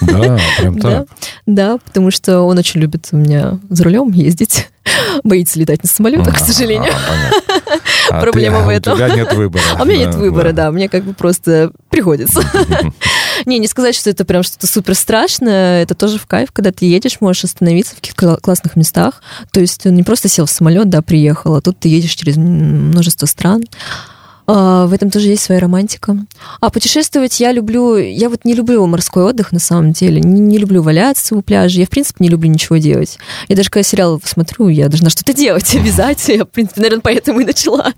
[0.00, 1.06] Да, прям так.
[1.46, 4.68] да, потому что он очень любит у меня за рулем ездить.
[5.24, 6.92] Боится летать на самолетах, к сожалению.
[8.08, 8.92] А Проблема ты- в а этом.
[8.92, 9.62] У тебя нет выбора.
[9.76, 12.40] А у меня нет выбора, да, мне как бы просто приходится.
[13.46, 16.86] Не, не сказать, что это прям что-то супер страшное, это тоже в кайф, когда ты
[16.86, 19.22] едешь, можешь остановиться в каких-то кла- классных местах.
[19.50, 22.36] То есть ты не просто сел в самолет, да, приехал, а тут ты едешь через
[22.36, 23.64] множество стран.
[24.46, 26.16] А, В этом тоже есть своя романтика.
[26.60, 27.96] А путешествовать я люблю...
[27.96, 30.20] Я вот не люблю морской отдых, на самом деле.
[30.20, 31.80] Не, не люблю валяться у пляжа.
[31.80, 33.18] Я, в принципе, не люблю ничего делать.
[33.48, 36.28] Я даже когда сериал смотрю, я должна что-то делать, вязать.
[36.28, 37.92] Я, в принципе, наверное, поэтому и начала.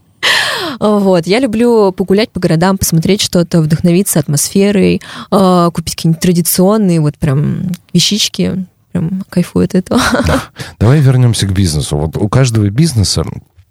[0.80, 1.26] Вот.
[1.26, 7.70] Я люблю погулять по городам, посмотреть что-то, вдохновиться атмосферой, а, купить какие-нибудь традиционные вот прям
[7.92, 8.66] вещички.
[8.92, 10.00] Прям кайфую от этого.
[10.78, 11.98] Давай вернемся к бизнесу.
[11.98, 13.22] Вот у каждого бизнеса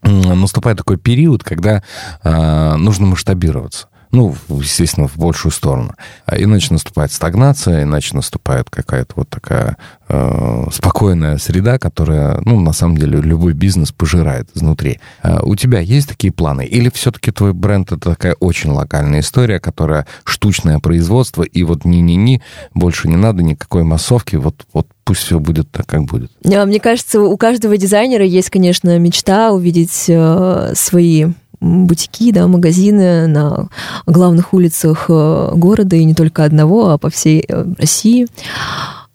[0.08, 1.84] наступает такой период, когда
[2.24, 3.88] а, нужно масштабироваться.
[4.12, 5.94] Ну, естественно, в большую сторону.
[6.26, 9.78] А Иначе наступает стагнация, иначе наступает какая-то вот такая
[10.08, 15.00] э, спокойная среда, которая, ну, на самом деле, любой бизнес пожирает изнутри.
[15.22, 16.66] А у тебя есть такие планы?
[16.66, 22.42] Или все-таки твой бренд это такая очень локальная история, которая штучное производство, и вот ни-ни-ни,
[22.74, 26.32] больше не надо никакой массовки, вот, вот пусть все будет так, как будет.
[26.46, 31.28] А, Мне кажется, у каждого дизайнера есть, конечно, мечта увидеть э, свои
[31.60, 33.70] бутики, да, магазины на
[34.06, 38.28] главных улицах э, города, и не только одного, а по всей э, России.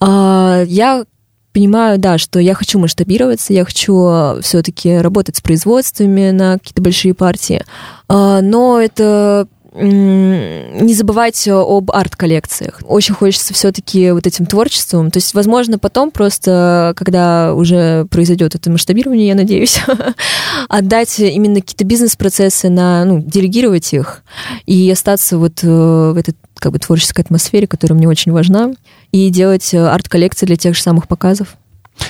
[0.00, 1.04] А, Я
[1.52, 7.14] понимаю, да, что я хочу масштабироваться, я хочу все-таки работать с производствами на какие-то большие
[7.14, 7.62] партии,
[8.08, 12.80] А, но это не забывать об арт-коллекциях.
[12.84, 15.10] Очень хочется все-таки вот этим творчеством.
[15.10, 19.80] То есть, возможно, потом просто, когда уже произойдет это масштабирование, я надеюсь,
[20.68, 24.22] отдать именно какие-то бизнес-процессы на, ну, делегировать их
[24.66, 28.72] и остаться вот э, в этой как бы творческой атмосфере, которая мне очень важна,
[29.10, 31.56] и делать э, арт-коллекции для тех же самых показов.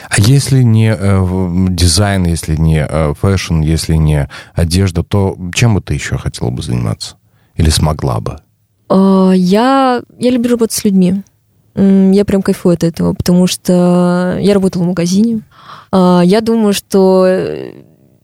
[0.09, 5.81] А если не э, дизайн, если не э, fashion, если не одежда, то чем бы
[5.81, 7.17] ты еще хотела бы заниматься?
[7.57, 8.39] Или смогла бы?
[8.89, 11.23] А, Я, я люблю работать с людьми.
[11.75, 15.41] Я прям кайфую от этого, потому что я работала в магазине.
[15.91, 17.73] А, Я думаю, что э,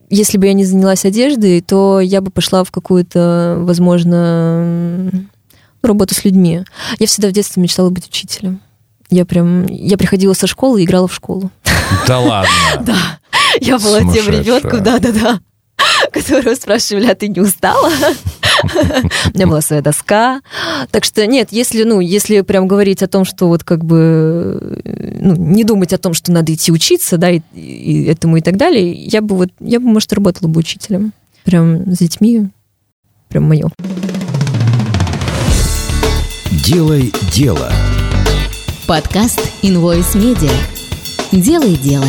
[0.09, 5.11] если бы я не занялась одеждой, то я бы пошла в какую-то, возможно,
[5.81, 6.63] работу с людьми.
[6.99, 8.61] Я всегда в детстве мечтала быть учителем.
[9.09, 11.49] Я прям, я приходила со школы и играла в школу.
[12.07, 12.49] Да ладно.
[12.81, 13.19] Да,
[13.59, 15.39] я была тем ребенком, да-да-да,
[16.11, 17.89] которого спрашивали, а ты не устала?
[18.63, 20.41] У меня была своя доска.
[20.91, 24.81] Так что нет, если, ну, если прям говорить о том, что вот как бы
[25.19, 28.57] ну, не думать о том, что надо идти учиться, да, и, и этому и так
[28.57, 31.13] далее, я бы вот, я бы, может, работала бы учителем.
[31.43, 32.47] Прям с детьми.
[33.29, 33.69] Прям мое.
[36.51, 37.71] Делай дело.
[38.87, 40.51] Подкаст Invoice Media.
[41.31, 42.07] Делай дело.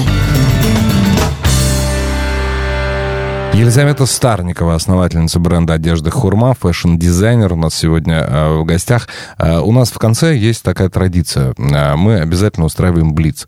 [3.54, 9.08] Елизавета Старникова, основательница бренда одежды «Хурма», fashion-дизайнер у нас сегодня э, в гостях.
[9.38, 11.54] Э, у нас в конце есть такая традиция.
[11.58, 13.46] Э, мы обязательно устраиваем блиц.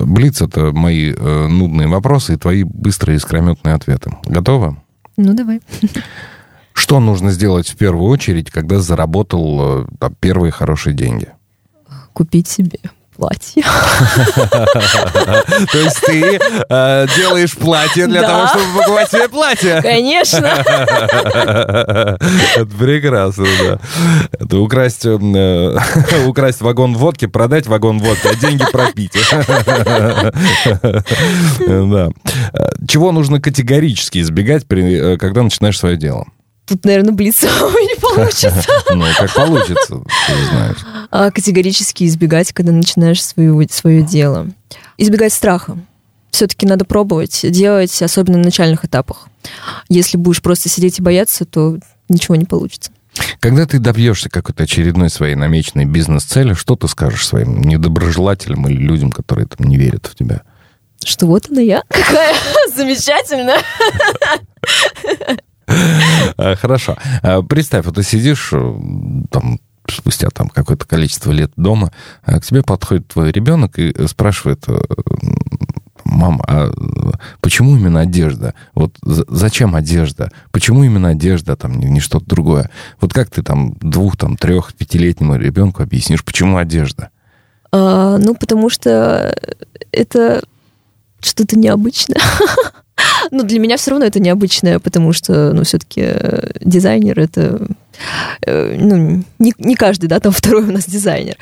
[0.00, 4.12] Блиц— это мои нудные вопросы и твои быстрые искрометные ответы.
[4.24, 4.76] Готова?
[5.16, 5.60] Ну, давай.
[6.72, 11.28] Что нужно сделать в первую очередь, когда заработал там, первые хорошие деньги?
[12.12, 12.78] Купить себе
[13.22, 13.62] платье.
[15.72, 19.80] То есть ты э, делаешь платье для того, чтобы покупать себе платье?
[19.80, 20.46] Конечно.
[22.56, 23.78] Это прекрасно, да.
[24.40, 25.78] Это украсть, э,
[26.26, 29.12] украсть вагон водки, продать вагон водки, а деньги пропить.
[31.92, 32.08] Да.
[32.88, 36.26] Чего нужно категорически избегать, э, когда начинаешь свое дело?
[36.72, 38.64] Тут, наверное, блиц не получится.
[38.94, 40.78] Ну, как получится, ты знаешь.
[41.10, 44.48] А категорически избегать, когда начинаешь свое дело.
[44.96, 45.76] Избегать страха.
[46.30, 49.28] Все-таки надо пробовать, делать, особенно на начальных этапах.
[49.90, 52.90] Если будешь просто сидеть и бояться, то ничего не получится.
[53.38, 59.12] Когда ты добьешься какой-то очередной своей намеченной бизнес-цели, что ты скажешь своим недоброжелателям или людям,
[59.12, 60.40] которые там не верят в тебя?
[61.04, 61.82] Что вот она я.
[61.88, 62.34] Какая
[62.74, 63.58] замечательная.
[65.66, 66.96] А, Хорошо.
[67.22, 68.74] А, Представь, вот ты сидишь э,
[69.30, 71.90] там спустя там какое-то количество лет дома,
[72.24, 74.78] к тебе подходит твой ребенок и э, спрашивает, э,
[76.04, 76.70] мама, а
[77.40, 78.54] почему именно одежда?
[78.74, 80.30] Вот за- зачем одежда?
[80.50, 82.70] Почему именно одежда, там, не, не что-то другое?
[83.00, 87.10] Вот как ты там двух, там, трех, пятилетнему ребенку объяснишь, почему одежда?
[87.72, 89.34] А, ну, потому что
[89.90, 90.42] это
[91.20, 92.20] что-то необычное.
[93.30, 96.06] Ну, для меня все равно это необычное, потому что, ну, все-таки
[96.60, 97.66] дизайнер это...
[98.44, 101.36] э, Ну, не, не каждый, да, там второй у нас дизайнер.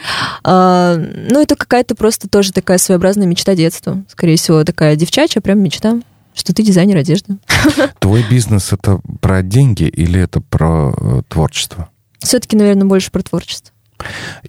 [0.45, 4.03] А, ну, это какая-то просто тоже такая своеобразная мечта детства.
[4.09, 6.01] Скорее всего, такая девчачья прям мечта,
[6.35, 7.37] что ты дизайнер одежды.
[7.99, 11.89] Твой бизнес это про деньги или это про э, творчество?
[12.21, 13.70] Все-таки, наверное, больше про творчество.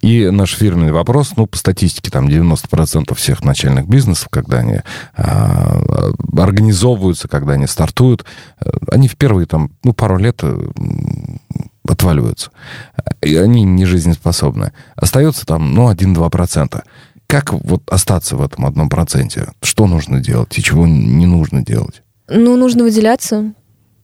[0.00, 4.80] И наш фирменный вопрос, ну, по статистике, там 90% всех начальных бизнесов, когда они
[5.16, 5.80] а,
[6.36, 8.24] организовываются, когда они стартуют,
[8.60, 10.68] э, они в первые, там, ну, пару лет э,
[11.86, 12.50] отваливаются.
[13.20, 14.72] И они не жизнеспособны.
[14.96, 16.82] Остается там, ну, 1-2%.
[17.26, 19.48] Как вот остаться в этом одном проценте?
[19.62, 22.02] Что нужно делать и чего не нужно делать?
[22.28, 23.52] Ну, нужно выделяться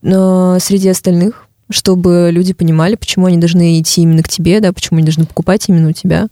[0.01, 4.97] э, среди остальных, чтобы люди понимали, почему они должны идти именно к тебе, да, почему
[4.97, 6.27] они должны покупать именно у тебя.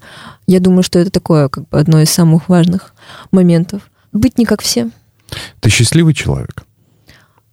[0.47, 2.93] Я думаю, что это такое, как бы, одно из самых важных
[3.31, 3.81] моментов.
[4.13, 4.89] Быть не как все,
[5.59, 6.63] Ты счастливый человек?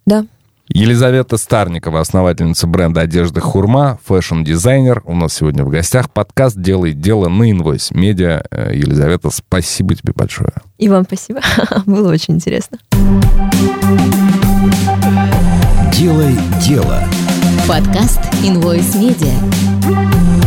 [0.07, 0.27] да.
[0.69, 5.03] Елизавета Старникова, основательница бренда одежды «Хурма», fashion-дизайнер.
[5.05, 8.43] У нас сегодня в гостях подкаст «Делай дело» на Invoice Media.
[8.51, 10.53] Э, Елизавета, спасибо тебе большое.
[10.79, 11.43] И вам спасибо.
[11.87, 12.79] Было очень интересно.
[15.93, 17.05] Делай дело.
[17.67, 20.44] Подкаст Invoice Media.